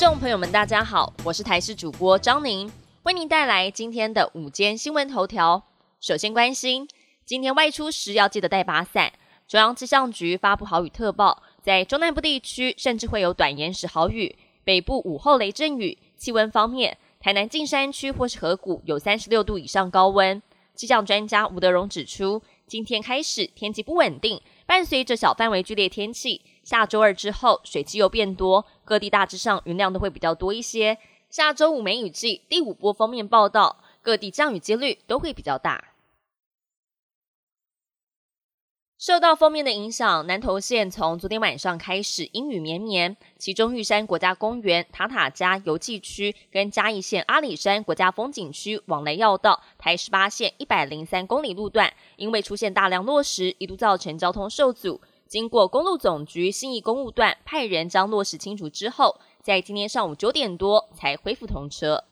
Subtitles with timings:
[0.00, 5.62] 众朋友们，大家好，我是台视主播张宁，为您带来今天的午间新闻头条。
[6.00, 6.88] 首先关心，
[7.26, 9.12] 今天外出时要记得带把伞。
[9.46, 14.34] 中央气象局发布豪雨特报，在中南部地区甚至会有短延时豪雨，
[14.64, 15.98] 北部午后雷阵雨。
[16.16, 20.40] 气温方面，台南近山区或是河谷有三十六度以上高温。
[20.74, 26.40] 气象专家吴德荣指出，今天开始天气不稳定，伴随着小范围剧烈天气。
[26.62, 30.98] 下周二之后，水汽又变多，各地大致上云量都会比较多一些。
[31.28, 35.84] 下周五梅雨季第五波封面报道，各地降雨几率都会比较大。
[38.98, 55.00] 受到封面的影响，南投县从昨天晚上开始阴雨绵绵，其中玉山国家公园、塔塔加游憩区跟嘉义县阿里山国家风景区往来要道台十八线一百零三公里路段，因为出现大量落石，一度造成交通受阻。
[55.30, 62.02] 经过公路总局新义公路段派人将落实清除之后，在今天上午九点多才恢复通车。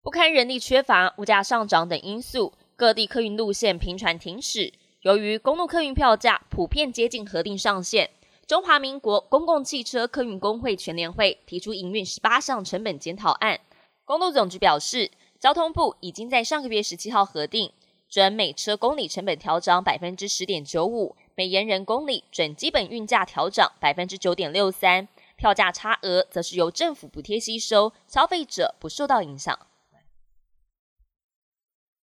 [0.00, 2.52] 不堪人力缺乏、物价上涨等因素。
[2.76, 8.10] 各地客运路线频传停驶，由于公路客运票价普遍接近核定上限，
[8.46, 13.58] 中华民国公共汽车客运工会全联会提出营运十八项成本检讨案。
[14.04, 15.10] 公路总局表示，
[15.40, 17.72] 交通部已经在上个月十七号核定，
[18.08, 29.58] 准每车公里成本调涨百分之十点九五，每延人公里准基本运价调涨百分之九点六三，票价差额则是由政府补贴吸收，消费者不受到影响。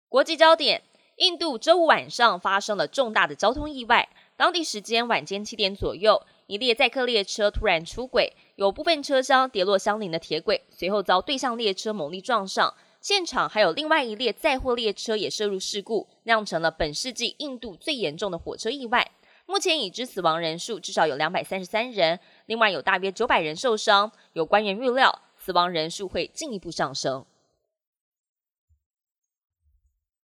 [0.08, 0.82] 国际焦点：
[1.16, 4.08] 印度周五晚上发生了重大的交通意外。
[4.36, 12.72] 当地时间晚间七点左右，一列载客列车突然出轨，有部分车厢跌落相邻的铁轨，随后遭对向列车猛力撞上。
[13.00, 19.12] 现场还有另外一列载货列车也涉入事故，酿成了本世纪印度最严重的火车意外。
[19.46, 24.12] 目前已知死亡人数至少有两百三十三人，另外有大约九百人受伤。
[24.34, 27.24] 有官员预料，死亡人数会进一步上升。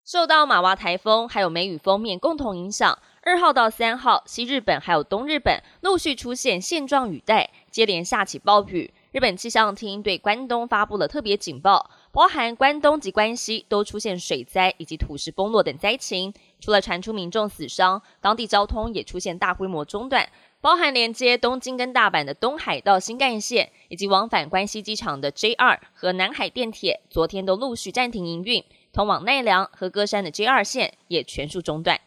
[0.06, 8.92] 受到马娃台风还有梅雨封面共同影响，二号到三号，西日本还有东日本陆续出现线状雨带，接连下起暴雨。
[9.12, 16.34] 日本气象厅对关东发布了特别警报，包含关东及关西都出现水灾以及土石崩落等灾情。
[16.58, 20.28] 除了传出民众死伤，当地交通也出现大规模中断，
[20.60, 28.64] 包含连接东京跟大阪的东海道新干线，以及往返关西机场的 JR 和南海电铁，昨天都陆续暂停营运。
[28.92, 32.00] 通往奈良和歌山的 JR 线也全数中断。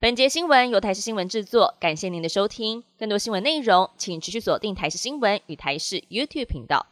[0.00, 2.82] 本节新闻由台视新闻制作，感谢您的收听。
[2.98, 6.86] 更多新闻内容，请持续锁定台视新闻与台视 YouTube 频道。